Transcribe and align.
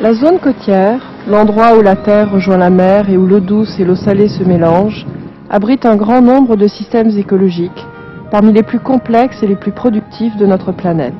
La 0.00 0.14
zone 0.14 0.38
côtière, 0.38 1.00
l'endroit 1.26 1.76
où 1.76 1.82
la 1.82 1.96
terre 1.96 2.30
rejoint 2.30 2.56
la 2.56 2.70
mer 2.70 3.10
et 3.10 3.16
où 3.16 3.26
l'eau 3.26 3.40
douce 3.40 3.80
et 3.80 3.84
l'eau 3.84 3.96
salée 3.96 4.28
se 4.28 4.44
mélangent, 4.44 5.04
abrite 5.50 5.84
un 5.86 5.96
grand 5.96 6.22
nombre 6.22 6.54
de 6.54 6.68
systèmes 6.68 7.10
écologiques, 7.18 7.84
parmi 8.30 8.52
les 8.52 8.62
plus 8.62 8.78
complexes 8.78 9.42
et 9.42 9.48
les 9.48 9.56
plus 9.56 9.72
productifs 9.72 10.36
de 10.36 10.46
notre 10.46 10.70
planète. 10.70 11.14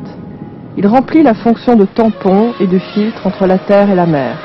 Il 0.77 0.87
remplit 0.87 1.25
la 1.25 1.35
fonction 1.35 1.75
de 1.75 1.87
tampon 1.87 2.53
et 2.61 2.69
de 2.69 2.79
filtre 2.79 3.27
entre 3.27 3.47
la 3.47 3.59
terre 3.59 3.91
et 3.91 3.97
la 3.97 4.07
mer. 4.07 4.37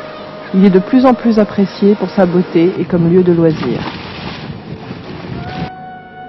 Il 0.56 0.66
est 0.66 0.72
de 0.72 0.80
plus 0.80 1.06
en 1.06 1.14
plus 1.14 1.38
apprécié 1.38 1.94
pour 1.94 2.10
sa 2.10 2.26
beauté 2.26 2.72
et 2.80 2.86
comme 2.86 3.14
lieu 3.14 3.22
de 3.22 3.34
loisir. 3.34 3.82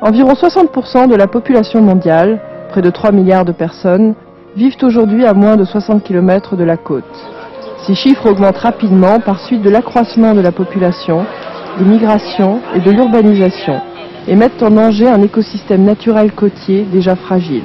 Environ 0.03 0.35
60% 0.35 1.09
de 1.09 1.15
la 1.15 1.27
population 1.27 1.81
mondiale, 1.81 2.39
près 2.69 2.83
de 2.83 2.91
3 2.91 3.13
milliards 3.13 3.47
de 3.47 3.53
personnes, 3.53 4.15
vivent 4.57 4.77
aujourd'hui 4.83 5.25
à 5.25 5.33
moins 5.33 5.57
de 5.57 5.65
60 5.65 6.05
km 6.05 6.55
de 6.55 6.65
la 6.65 6.77
côte. 6.77 7.34
Ces 7.87 7.95
chiffres 7.95 8.31
augmentent 8.31 8.57
rapidement 8.59 9.21
par 9.21 9.41
suite 9.41 9.61
de 9.61 9.69
l'accroissement 9.69 10.33
de 10.33 10.41
la 10.41 10.53
population, 10.53 11.27
des 11.79 11.85
migrations 11.85 12.61
et 12.75 12.81
de 12.81 12.91
l'urbanisation 12.91 13.81
et 14.27 14.35
mettent 14.37 14.63
en 14.63 14.71
danger 14.71 15.07
un 15.07 15.21
écosystème 15.21 15.85
naturel 15.85 16.33
côtier 16.33 16.87
déjà 16.91 17.15
fragile. 17.15 17.65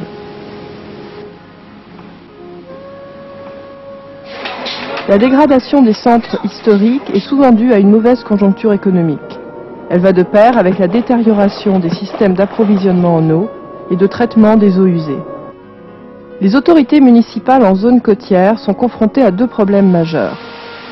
La 5.07 5.17
dégradation 5.17 5.81
des 5.81 5.93
centres 5.93 6.37
historiques 6.43 7.09
est 7.13 7.21
souvent 7.21 7.51
due 7.51 7.71
à 7.71 7.79
une 7.79 7.89
mauvaise 7.89 8.23
conjoncture 8.25 8.73
économique. 8.73 9.39
Elle 9.89 10.01
va 10.01 10.11
de 10.11 10.23
pair 10.23 10.57
avec 10.57 10.79
la 10.79 10.87
détérioration 10.87 11.79
des 11.79 11.89
systèmes 11.89 12.33
d'approvisionnement 12.33 13.15
en 13.15 13.29
eau 13.29 13.49
et 13.89 13.95
de 13.95 14.05
traitement 14.05 14.57
des 14.57 14.77
eaux 14.77 14.85
usées. 14.85 15.23
Les 16.41 16.55
autorités 16.55 17.01
municipales 17.01 17.65
en 17.65 17.75
zone 17.75 17.99
côtière 17.99 18.59
sont 18.59 18.73
confrontées 18.73 19.23
à 19.23 19.31
deux 19.31 19.47
problèmes 19.47 19.91
majeurs. 19.91 20.37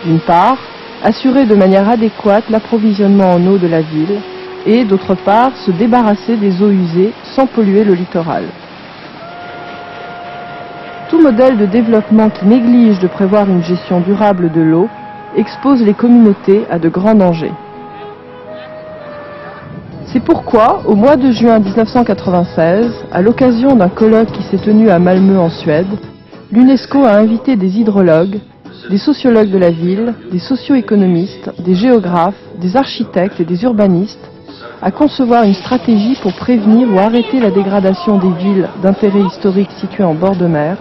D'une 0.03 0.19
part, 0.19 0.57
assurer 1.05 1.45
de 1.45 1.55
manière 1.55 1.87
adéquate 1.87 2.49
l'approvisionnement 2.49 3.31
en 3.31 3.47
eau 3.47 3.57
de 3.57 3.67
la 3.67 3.79
ville 3.79 4.19
et, 4.65 4.83
d'autre 4.83 5.15
part, 5.15 5.55
se 5.65 5.71
débarrasser 5.71 6.35
des 6.35 6.61
eaux 6.61 6.69
usées 6.69 7.13
sans 7.35 7.47
polluer 7.47 7.85
le 7.85 7.93
littoral. 7.93 8.43
Tout 11.09 11.21
modèle 11.21 11.57
de 11.57 11.65
développement 11.65 12.29
qui 12.29 12.45
néglige 12.45 12.99
de 12.99 13.07
prévoir 13.07 13.47
une 13.49 13.63
gestion 13.63 14.01
durable 14.01 14.51
de 14.51 14.59
l'eau 14.59 14.89
expose 15.37 15.81
les 15.81 15.93
communautés 15.93 16.65
à 16.69 16.77
de 16.77 16.89
grands 16.89 17.15
dangers. 17.15 17.53
C'est 20.07 20.21
pourquoi, 20.23 20.83
au 20.85 20.95
mois 20.95 21.17
de 21.17 21.31
juin 21.31 21.59
1996, 21.59 22.91
à 23.11 23.21
l'occasion 23.21 23.75
d'un 23.75 23.89
colloque 23.89 24.31
qui 24.31 24.43
s'est 24.43 24.57
tenu 24.57 24.89
à 24.89 24.99
Malmö 24.99 25.37
en 25.37 25.49
Suède, 25.49 25.87
l'UNESCO 26.51 27.03
a 27.03 27.15
invité 27.15 27.55
des 27.57 27.77
hydrologues, 27.77 28.39
des 28.89 28.97
sociologues 28.97 29.51
de 29.51 29.57
la 29.57 29.71
ville, 29.71 30.13
des 30.31 30.39
socio-économistes, 30.39 31.51
des 31.59 31.75
géographes, 31.75 32.39
des 32.59 32.77
architectes 32.77 33.39
et 33.41 33.45
des 33.45 33.63
urbanistes 33.63 34.31
à 34.81 34.91
concevoir 34.91 35.43
une 35.43 35.55
stratégie 35.55 36.17
pour 36.21 36.33
prévenir 36.33 36.87
ou 36.89 36.99
arrêter 36.99 37.39
la 37.39 37.51
dégradation 37.51 38.17
des 38.17 38.31
villes 38.31 38.69
d'intérêt 38.81 39.21
historique 39.21 39.71
situées 39.71 40.03
en 40.03 40.13
bord 40.13 40.35
de 40.35 40.45
mer 40.45 40.77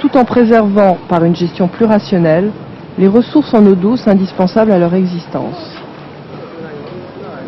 tout 0.00 0.16
en 0.16 0.24
préservant, 0.24 0.96
par 1.08 1.24
une 1.24 1.34
gestion 1.34 1.66
plus 1.66 1.84
rationnelle, 1.84 2.52
les 2.98 3.08
ressources 3.08 3.52
en 3.52 3.66
eau 3.66 3.74
douce 3.74 4.06
indispensables 4.06 4.70
à 4.70 4.78
leur 4.78 4.94
existence. 4.94 5.77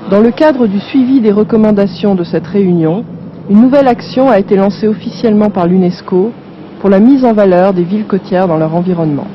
Dans 0.09 0.21
le 0.21 0.31
cadre 0.33 0.67
du 0.67 0.81
suivi 0.81 1.21
des 1.21 1.31
recommandations 1.31 2.15
de 2.15 2.25
cette 2.25 2.47
réunion, 2.47 3.05
une 3.49 3.61
nouvelle 3.61 3.87
action 3.87 4.29
a 4.29 4.39
été 4.39 4.57
lancée 4.57 4.89
officiellement 4.89 5.51
par 5.51 5.67
l'UNESCO 5.67 6.33
pour 6.81 6.91
la 6.91 6.99
mise 6.99 7.25
en 7.25 7.33
valeur 7.33 7.75
des 7.75 7.85
villes 7.85 8.07
côtières 8.07 8.49
dans 8.49 8.57
leur 8.57 8.75
environnement. 8.75 9.27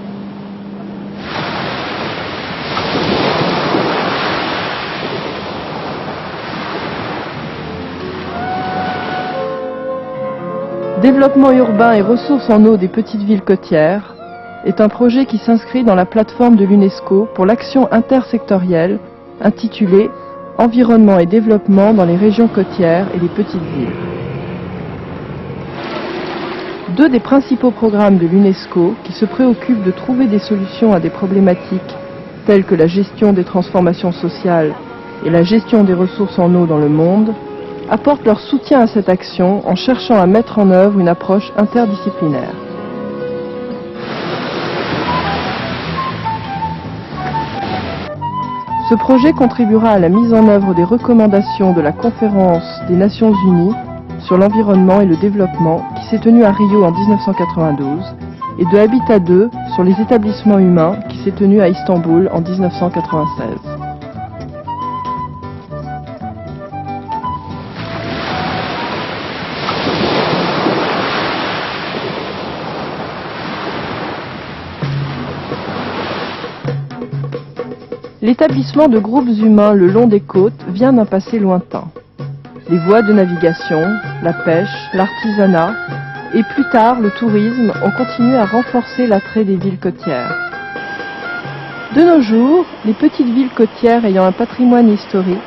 Développement 11.02 11.52
urbain 11.52 11.94
et 11.94 12.02
ressources 12.02 12.50
en 12.50 12.66
eau 12.66 12.76
des 12.76 12.88
petites 12.88 13.22
villes 13.22 13.44
côtières 13.44 14.16
est 14.66 14.82
un 14.82 14.90
projet 14.90 15.26
qui 15.26 15.38
s'inscrit 15.38 15.84
dans 15.84 15.96
la 15.96 16.06
plateforme 16.06 16.56
de 16.56 16.66
l'UNESCO 16.66 17.30
pour 17.36 17.46
l'action 17.46 17.88
intersectorielle 17.94 19.00
intitulée 19.42 20.10
Environnement 20.58 21.20
et 21.20 21.26
développement 21.26 21.94
dans 21.94 22.06
les 22.06 22.16
régions 22.16 22.48
côtières 22.48 23.08
et 23.14 23.20
les 23.20 23.28
petites 23.28 23.62
villes. 23.62 23.94
Deux 26.96 27.10
des 27.10 27.20
principaux 27.20 27.72
programmes 27.72 28.18
de 28.18 28.26
l'UNESCO 28.26 28.94
qui 29.04 29.12
se 29.12 29.26
préoccupent 29.26 29.84
de 29.84 29.92
trouver 29.92 30.28
des 30.28 30.40
solutions 30.40 30.94
à 30.94 31.02
des 31.02 31.10
problématiques 31.10 31.96
telles 32.46 32.64
que 32.64 32.76
la 32.76 32.88
gestion 32.88 33.34
des 33.34 33.44
transformations 33.44 34.14
sociales 34.14 34.74
et 35.26 35.30
la 35.30 35.44
gestion 35.44 35.84
des 35.84 35.94
ressources 35.94 36.40
en 36.40 36.54
eau 36.56 36.66
dans 36.66 36.78
le 36.78 36.88
monde 36.90 37.34
apportent 37.90 38.26
leur 38.26 38.40
soutien 38.40 38.80
à 38.80 38.88
cette 38.88 39.10
action 39.10 39.62
en 39.68 39.76
cherchant 39.76 40.18
à 40.22 40.26
mettre 40.26 40.58
en 40.58 40.72
œuvre 40.72 41.00
une 41.00 41.10
approche 41.10 41.52
interdisciplinaire. 41.58 42.65
Ce 48.88 48.94
projet 48.94 49.34
contribuera 49.34 49.90
à 49.90 50.00
la 50.00 50.10
mise 50.10 50.32
en 50.32 50.48
œuvre 50.48 50.76
des 50.76 50.84
recommandations 50.84 51.74
de 51.74 51.82
la 51.82 51.92
conférence 51.92 52.82
des 52.88 52.96
Nations 52.96 53.34
Unies 53.48 53.74
sur 54.20 54.38
l'environnement 54.38 55.02
et 55.02 55.08
le 55.08 55.16
développement 55.16 55.82
qui 55.96 56.06
s'est 56.06 56.20
tenue 56.20 56.44
à 56.44 56.52
Rio 56.52 56.84
en 56.84 56.92
1992 56.92 58.16
et 58.60 58.66
de 58.66 58.78
Habitat 58.78 59.18
2 59.18 59.50
sur 59.74 59.84
les 59.84 60.00
établissements 60.00 60.60
humains 60.60 61.00
qui 61.10 61.18
s'est 61.24 61.32
tenue 61.32 61.62
à 61.62 61.70
Istanbul 61.70 62.30
en 62.32 62.42
1996. 62.42 63.75
L'établissement 78.26 78.88
de 78.88 78.98
groupes 78.98 79.30
humains 79.30 79.74
le 79.74 79.86
long 79.86 80.08
des 80.08 80.20
côtes 80.20 80.66
vient 80.70 80.94
d'un 80.94 81.06
passé 81.06 81.38
lointain. 81.38 81.84
Les 82.72 82.80
voies 82.80 83.04
de 83.04 83.14
navigation, 83.14 83.84
la 84.24 84.34
pêche, 84.34 84.90
l'artisanat 84.96 85.76
et 86.34 86.42
plus 86.56 86.68
tard 86.72 87.02
le 87.02 87.12
tourisme 87.12 87.72
ont 87.84 87.92
continué 87.92 88.36
à 88.36 88.48
renforcer 88.48 89.06
l'attrait 89.06 89.44
des 89.44 89.58
villes 89.58 89.78
côtières. 89.78 90.36
De 91.96 92.02
nos 92.02 92.24
jours, 92.24 92.66
les 92.84 92.96
petites 92.96 93.32
villes 93.32 93.54
côtières 93.56 94.06
ayant 94.06 94.26
un 94.26 94.32
patrimoine 94.32 94.90
historique 94.90 95.38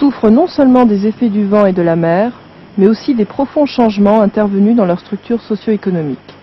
souffrent 0.00 0.30
non 0.30 0.48
seulement 0.48 0.86
des 0.86 1.06
effets 1.06 1.28
du 1.28 1.44
vent 1.44 1.66
et 1.66 1.72
de 1.72 1.82
la 1.82 1.94
mer, 1.94 2.32
mais 2.78 2.88
aussi 2.88 3.14
des 3.14 3.26
profonds 3.26 3.66
changements 3.66 4.22
intervenus 4.22 4.74
dans 4.74 4.86
leur 4.86 4.98
structure 4.98 5.40
socio-économique. 5.40 6.34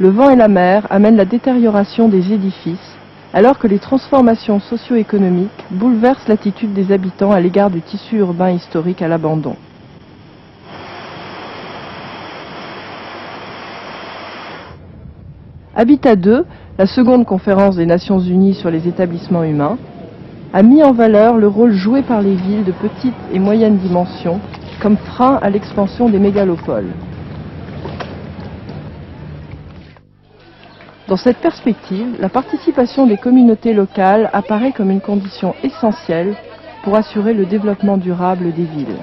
Le 0.00 0.08
vent 0.08 0.30
et 0.30 0.34
la 0.36 0.48
mer 0.48 0.88
amènent 0.90 1.16
la 1.16 1.24
détérioration 1.24 2.08
des 2.08 2.32
édifices, 2.32 2.96
alors 3.32 3.58
que 3.58 3.66
les 3.66 3.78
transformations 3.78 4.58
socio-économiques 4.60 5.64
bouleversent 5.70 6.28
l'attitude 6.28 6.72
des 6.72 6.92
habitants 6.92 7.30
à 7.30 7.40
l'égard 7.40 7.70
du 7.70 7.80
tissu 7.80 8.16
urbain 8.16 8.50
historique 8.50 9.02
à 9.02 9.08
l'abandon. 9.08 9.56
Habitat 15.76 16.16
2, 16.16 16.44
la 16.78 16.86
seconde 16.86 17.24
conférence 17.24 17.76
des 17.76 17.86
Nations 17.86 18.18
Unies 18.18 18.54
sur 18.54 18.70
les 18.70 18.88
établissements 18.88 19.44
humains, 19.44 19.78
a 20.52 20.62
mis 20.62 20.82
en 20.82 20.92
valeur 20.92 21.36
le 21.36 21.46
rôle 21.46 21.72
joué 21.72 22.02
par 22.02 22.20
les 22.20 22.34
villes 22.34 22.64
de 22.64 22.72
petite 22.72 23.14
et 23.32 23.38
moyenne 23.38 23.76
dimension 23.76 24.40
comme 24.82 24.96
frein 24.96 25.38
à 25.40 25.48
l'expansion 25.48 26.08
des 26.08 26.18
mégalopoles. 26.18 26.88
Dans 31.10 31.16
cette 31.16 31.38
perspective, 31.38 32.20
la 32.20 32.28
participation 32.28 33.04
des 33.04 33.16
communautés 33.16 33.72
locales 33.74 34.30
apparaît 34.32 34.70
comme 34.70 34.92
une 34.92 35.00
condition 35.00 35.56
essentielle 35.64 36.36
pour 36.84 36.94
assurer 36.94 37.34
le 37.34 37.46
développement 37.46 37.96
durable 37.96 38.52
des 38.52 38.62
villes. 38.62 38.96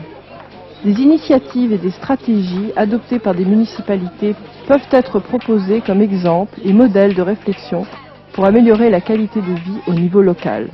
Des 0.86 1.02
initiatives 1.02 1.74
et 1.74 1.78
des 1.78 1.92
stratégies 1.92 2.72
adoptées 2.78 3.20
par 3.20 3.36
des 3.36 3.44
municipalités 3.44 4.36
peuvent 4.70 4.88
être 4.92 5.20
proposées 5.20 5.82
comme 5.82 6.02
exemple 6.02 6.58
et 6.64 6.72
modèle 6.72 7.14
de 7.14 7.22
réflexion 7.22 7.86
pour 8.32 8.46
améliorer 8.46 8.90
la 8.90 9.02
qualité 9.02 9.42
de 9.42 9.52
vie 9.66 9.82
au 9.86 9.92
niveau 9.92 10.22
local. 10.22 10.70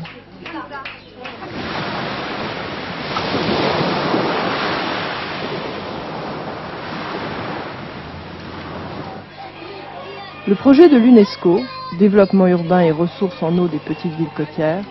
Le 10.53 10.59
projet 10.59 10.88
de 10.88 10.97
l'UNESCO, 10.97 11.61
Développement 11.97 12.45
urbain 12.45 12.81
et 12.81 12.91
ressources 12.91 13.41
en 13.41 13.57
eau 13.57 13.67
des 13.67 13.79
petites 13.79 14.13
villes 14.13 14.35
côtières, 14.38 14.83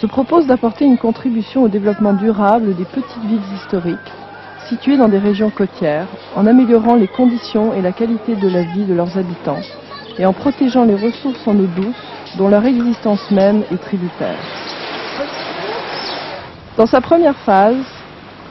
se 0.00 0.06
propose 0.06 0.46
d'apporter 0.46 0.84
une 0.84 0.96
contribution 0.96 1.64
au 1.64 1.68
développement 1.68 2.12
durable 2.12 2.72
des 2.76 2.84
petites 2.84 3.24
villes 3.24 3.40
historiques 3.56 4.12
situées 4.68 4.96
dans 4.96 5.08
des 5.08 5.18
régions 5.18 5.50
côtières 5.50 6.06
en 6.36 6.46
améliorant 6.46 6.94
les 6.94 7.08
conditions 7.08 7.74
et 7.74 7.82
la 7.82 7.90
qualité 7.90 8.36
de 8.36 8.48
la 8.48 8.62
vie 8.62 8.84
de 8.84 8.94
leurs 8.94 9.18
habitants 9.18 9.58
et 10.20 10.24
en 10.24 10.32
protégeant 10.32 10.84
les 10.84 10.94
ressources 10.94 11.48
en 11.48 11.58
eau 11.58 11.66
douce 11.66 12.06
dont 12.38 12.46
leur 12.46 12.64
existence 12.64 13.28
même 13.32 13.64
est 13.72 13.82
tributaire. 13.82 14.38
Dans 16.76 16.86
sa 16.86 17.00
première 17.00 17.38
phase, 17.38 17.84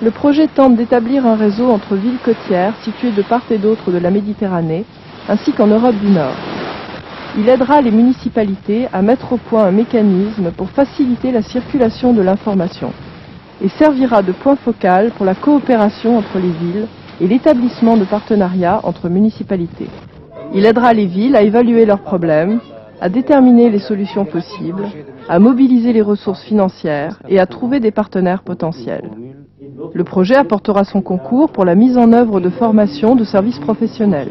le 0.02 0.12
projet 0.12 0.48
tente 0.48 0.76
d'établir 0.76 1.26
un 1.26 1.38
réseau 1.38 1.72
entre 1.72 1.96
villes 1.96 2.20
côtières 2.26 2.74
situées 2.84 3.12
de 3.12 3.22
part 3.22 3.44
et 3.52 3.58
d'autre 3.58 3.90
de 3.90 4.00
la 4.00 4.12
Méditerranée, 4.12 4.84
ainsi 5.28 5.52
qu'en 5.54 5.68
Europe 5.68 5.96
du 5.96 6.12
Nord. 6.12 6.36
Il 7.38 7.50
aidera 7.50 7.82
les 7.82 7.92
municipalités 7.92 8.88
à 8.94 9.02
mettre 9.02 9.34
au 9.34 9.38
point 9.38 9.66
un 9.66 9.72
mécanisme 9.72 10.52
pour 10.52 10.70
faciliter 10.70 11.32
la 11.32 11.42
circulation 11.42 12.14
de 12.14 12.22
l'information 12.22 12.92
et 13.62 13.70
servira 13.70 14.22
de 14.22 14.32
point 14.32 14.56
focal 14.56 15.12
pour 15.12 15.26
la 15.26 15.36
coopération 15.36 16.18
entre 16.18 16.38
les 16.38 16.50
villes 16.50 16.88
et 17.20 17.28
l'établissement 17.28 17.98
de 17.98 18.06
partenariats 18.06 18.80
entre 18.84 19.10
municipalités. 19.10 19.88
Il 20.54 20.66
aidera 20.66 20.94
les 20.94 21.06
villes 21.08 21.36
à 21.36 21.42
évaluer 21.42 21.86
leurs 21.86 22.02
problèmes, 22.02 22.60
à 23.02 23.10
déterminer 23.10 23.70
les 23.70 23.80
solutions 23.80 24.26
possibles, 24.26 24.88
à 25.28 25.40
mobiliser 25.40 25.92
les 25.92 26.02
ressources 26.02 26.44
financières 26.44 27.20
et 27.28 27.40
à 27.40 27.46
trouver 27.46 27.80
des 27.80 27.92
partenaires 27.92 28.44
potentiels. 28.44 29.10
Le 29.94 30.04
projet 30.04 30.36
apportera 30.36 30.84
son 30.84 31.02
concours 31.02 31.50
pour 31.52 31.66
la 31.66 31.76
mise 31.76 31.98
en 31.98 32.14
œuvre 32.14 32.40
de 32.40 32.50
formations 32.50 33.16
de 33.16 33.24
services 33.24 33.60
professionnels. 33.60 34.30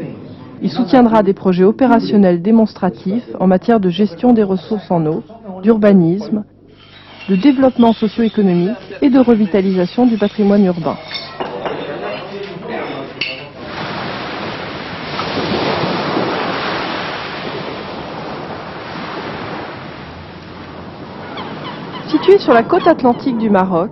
Il 0.62 0.70
soutiendra 0.70 1.22
des 1.22 1.34
projets 1.34 1.64
opérationnels 1.64 2.40
démonstratifs 2.40 3.28
en 3.38 3.46
matière 3.46 3.80
de 3.80 3.90
gestion 3.90 4.32
des 4.32 4.42
ressources 4.42 4.90
en 4.90 5.04
eau, 5.06 5.22
d'urbanisme, 5.62 6.44
de 7.28 7.36
développement 7.36 7.92
socio-économique 7.92 8.76
et 9.02 9.10
de 9.10 9.18
revitalisation 9.18 10.06
du 10.06 10.16
patrimoine 10.16 10.64
urbain. 10.64 10.96
Situé 22.08 22.38
sur 22.38 22.54
la 22.54 22.62
côte 22.62 22.86
atlantique 22.86 23.38
du 23.38 23.50
Maroc, 23.50 23.90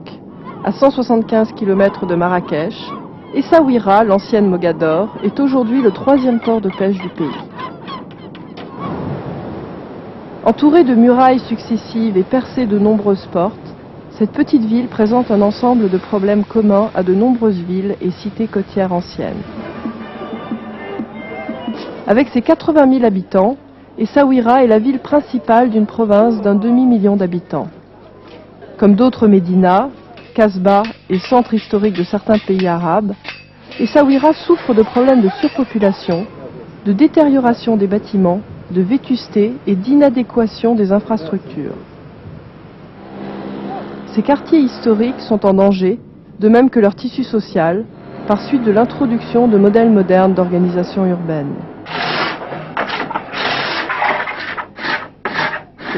à 0.65 0.73
175 0.73 1.53
km 1.53 2.07
de 2.07 2.15
Marrakech, 2.15 2.75
Essaouira, 3.35 4.05
l'ancienne 4.05 4.47
Mogador, 4.47 5.17
est 5.23 5.41
aujourd'hui 5.41 5.81
le 5.81 5.91
troisième 5.91 6.39
port 6.39 6.61
de 6.61 6.69
pêche 6.69 6.99
du 6.99 7.09
pays. 7.09 7.29
Entourée 10.45 10.85
de 10.85 10.95
murailles 10.95 11.39
successives 11.39 12.19
et 12.19 12.25
percée 12.25 12.67
de 12.67 12.79
nombreuses 12.79 13.27
portes, 13.33 13.57
cette 14.11 14.33
petite 14.33 14.65
ville 14.65 14.89
présente 14.89 15.31
un 15.31 15.41
ensemble 15.41 15.89
de 15.89 15.97
problèmes 15.97 16.45
communs 16.45 16.91
à 16.95 17.03
de 17.03 17.15
nombreuses 17.15 17.63
villes 17.63 17.97
et 18.03 18.11
cités 18.11 18.49
côtières 18.49 18.93
anciennes. 18.93 19.43
Avec 22.07 22.29
ses 22.29 22.43
80 22.43 22.93
000 22.93 23.05
habitants, 23.07 23.57
Essaouira 23.97 24.63
est 24.63 24.67
la 24.67 24.79
ville 24.79 24.99
principale 24.99 25.71
d'une 25.71 25.87
province 25.87 26.43
d'un 26.43 26.55
demi-million 26.55 27.17
d'habitants. 27.17 27.69
Comme 28.77 28.95
d'autres 28.95 29.27
médinas, 29.27 29.89
Casbah 30.35 30.83
et 31.11 31.19
centre 31.19 31.53
historique 31.53 31.97
de 31.97 32.05
certains 32.05 32.39
pays 32.39 32.67
arabes, 32.67 33.13
Essaouira 33.81 34.33
souffre 34.33 34.75
de 34.75 34.83
problèmes 34.83 35.21
de 35.21 35.29
surpopulation, 35.41 36.27
de 36.85 36.93
détérioration 36.93 37.77
des 37.77 37.87
bâtiments, 37.87 38.41
de 38.71 38.81
vétusté 38.81 39.53
et 39.67 39.75
d'inadéquation 39.77 40.75
des 40.75 40.93
infrastructures. 40.93 41.77
Ces 44.15 44.23
quartiers 44.23 44.61
historiques 44.61 45.21
sont 45.21 45.45
en 45.47 45.55
danger, 45.55 45.99
de 46.39 46.49
même 46.49 46.71
que 46.71 46.81
leur 46.81 46.95
tissu 46.95 47.25
social, 47.25 47.85
par 48.27 48.41
suite 48.43 48.63
de 48.65 48.71
l'introduction 48.71 49.49
de 49.49 49.59
modèles 49.59 49.91
modernes 49.91 50.35
d'organisation 50.35 51.05
urbaine. 51.07 51.72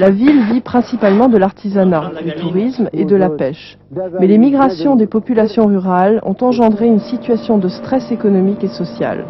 La 0.01 0.11
ville 0.11 0.43
vit 0.53 0.61
principalement 0.61 1.29
de 1.29 1.39
l'artisanat, 1.39 2.11
du 2.25 2.35
tourisme 2.35 2.89
et 2.93 3.05
de 3.05 3.15
la 3.15 3.31
pêche. 3.31 3.79
Mais 4.19 4.27
les 4.27 4.39
migrations 4.39 4.97
des 4.97 5.07
populations 5.07 5.67
rurales 5.67 6.21
ont 6.25 6.37
engendré 6.41 6.87
une 6.87 6.99
situation 6.99 7.59
de 7.59 7.69
stress 7.69 8.11
économique 8.11 8.65
et 8.65 8.69
social. 8.69 9.25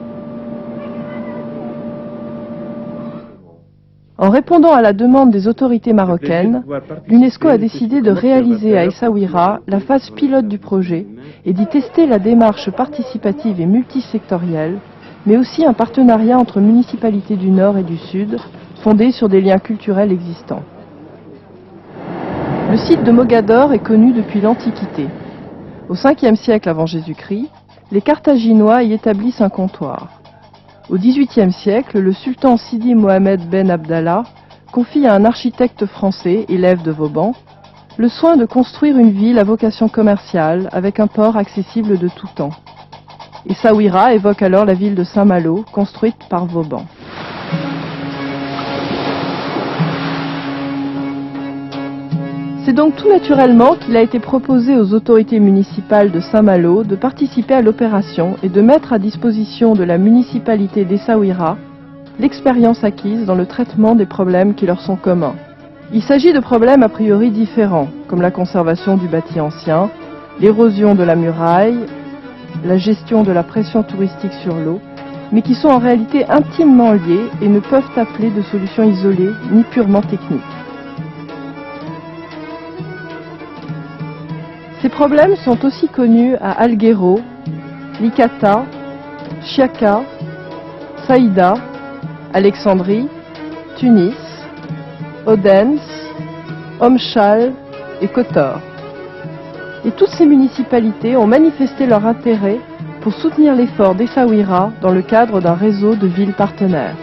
En 4.16 4.30
répondant 4.30 4.72
à 4.72 4.80
la 4.80 4.94
demande 4.94 5.32
des 5.32 5.48
autorités 5.48 5.92
marocaines, 5.92 6.62
l'UNESCO 7.08 7.48
a 7.48 7.58
décidé 7.58 8.00
de 8.00 8.10
réaliser 8.10 8.78
à 8.78 8.86
Essaouira 8.86 9.60
la 9.66 9.80
phase 9.80 10.08
pilote 10.10 10.48
du 10.48 10.58
projet 10.58 11.06
et 11.44 11.52
d'y 11.52 11.66
tester 11.66 12.06
la 12.06 12.18
démarche 12.18 12.70
participative 12.70 13.60
et 13.60 13.66
multisectorielle, 13.66 14.78
mais 15.26 15.36
aussi 15.36 15.66
un 15.66 15.74
partenariat 15.74 16.38
entre 16.38 16.60
municipalités 16.60 17.36
du 17.36 17.50
Nord 17.50 17.76
et 17.76 17.82
du 17.82 17.98
Sud 17.98 18.38
fondé 18.84 19.12
sur 19.12 19.30
des 19.30 19.40
liens 19.40 19.58
culturels 19.58 20.12
existants. 20.12 20.62
Le 22.70 22.76
site 22.76 23.02
de 23.02 23.12
Mogador 23.12 23.72
est 23.72 23.78
connu 23.78 24.12
depuis 24.12 24.42
l'Antiquité. 24.42 25.06
Au 25.88 25.94
5e 25.94 26.36
siècle 26.36 26.68
avant 26.68 26.84
Jésus-Christ, 26.84 27.48
les 27.90 28.02
Carthaginois 28.02 28.82
y 28.82 28.92
établissent 28.92 29.40
un 29.40 29.48
comptoir. 29.48 30.20
Au 30.90 30.98
XVIIIe 30.98 31.50
siècle, 31.50 31.98
le 31.98 32.12
sultan 32.12 32.58
Sidi 32.58 32.94
Mohamed 32.94 33.48
Ben 33.48 33.70
Abdallah 33.70 34.24
confie 34.70 35.06
à 35.06 35.14
un 35.14 35.24
architecte 35.24 35.86
français, 35.86 36.44
élève 36.50 36.82
de 36.82 36.90
Vauban, 36.90 37.32
le 37.96 38.10
soin 38.10 38.36
de 38.36 38.44
construire 38.44 38.98
une 38.98 39.12
ville 39.12 39.38
à 39.38 39.44
vocation 39.44 39.88
commerciale 39.88 40.68
avec 40.72 41.00
un 41.00 41.06
port 41.06 41.38
accessible 41.38 41.96
de 41.96 42.08
tout 42.08 42.28
temps. 42.34 42.52
Et 43.46 43.54
Sawira 43.54 44.12
évoque 44.12 44.42
alors 44.42 44.66
la 44.66 44.74
ville 44.74 44.94
de 44.94 45.04
Saint-Malo, 45.04 45.64
construite 45.72 46.28
par 46.28 46.44
Vauban. 46.44 46.84
C'est 52.64 52.72
donc 52.72 52.96
tout 52.96 53.10
naturellement 53.10 53.74
qu'il 53.74 53.94
a 53.94 54.00
été 54.00 54.18
proposé 54.20 54.74
aux 54.78 54.94
autorités 54.94 55.38
municipales 55.38 56.10
de 56.10 56.20
Saint-Malo 56.20 56.82
de 56.82 56.96
participer 56.96 57.52
à 57.52 57.60
l'opération 57.60 58.36
et 58.42 58.48
de 58.48 58.60
mettre 58.62 58.94
à 58.94 58.98
disposition 58.98 59.74
de 59.74 59.84
la 59.84 59.98
municipalité 59.98 60.86
d'Essaouira 60.86 61.58
l'expérience 62.18 62.82
acquise 62.84 63.26
dans 63.26 63.34
le 63.34 63.44
traitement 63.44 63.94
des 63.94 64.06
problèmes 64.06 64.54
qui 64.54 64.64
leur 64.64 64.80
sont 64.80 64.96
communs. 64.96 65.34
Il 65.92 66.02
s'agit 66.02 66.32
de 66.32 66.40
problèmes 66.40 66.82
a 66.82 66.88
priori 66.88 67.30
différents, 67.30 67.88
comme 68.08 68.22
la 68.22 68.30
conservation 68.30 68.96
du 68.96 69.08
bâti 69.08 69.40
ancien, 69.40 69.90
l'érosion 70.40 70.94
de 70.94 71.02
la 71.02 71.16
muraille, 71.16 71.80
la 72.64 72.78
gestion 72.78 73.24
de 73.24 73.32
la 73.32 73.42
pression 73.42 73.82
touristique 73.82 74.32
sur 74.42 74.54
l'eau, 74.54 74.80
mais 75.32 75.42
qui 75.42 75.54
sont 75.54 75.68
en 75.68 75.78
réalité 75.78 76.24
intimement 76.30 76.92
liés 76.92 77.28
et 77.42 77.48
ne 77.48 77.60
peuvent 77.60 77.90
appeler 77.96 78.30
de 78.30 78.42
solutions 78.42 78.84
isolées 78.84 79.32
ni 79.52 79.64
purement 79.64 80.02
techniques. 80.02 80.53
Ces 84.84 84.90
problèmes 84.90 85.34
sont 85.36 85.64
aussi 85.64 85.88
connus 85.88 86.36
à 86.42 86.50
Alghero, 86.60 87.18
Licata, 88.02 88.66
Chiaka, 89.40 90.02
Saïda, 91.06 91.54
Alexandrie, 92.34 93.08
Tunis, 93.78 94.14
Odense, 95.24 96.10
Omchal 96.80 97.54
et 98.02 98.08
Kotor. 98.08 98.60
Et 99.86 99.90
toutes 99.90 100.10
ces 100.10 100.26
municipalités 100.26 101.16
ont 101.16 101.26
manifesté 101.26 101.86
leur 101.86 102.04
intérêt 102.04 102.60
pour 103.00 103.14
soutenir 103.14 103.54
l'effort 103.54 103.94
d'Essaouira 103.94 104.70
dans 104.82 104.92
le 104.92 105.00
cadre 105.00 105.40
d'un 105.40 105.54
réseau 105.54 105.94
de 105.94 106.06
villes 106.06 106.34
partenaires. 106.34 106.96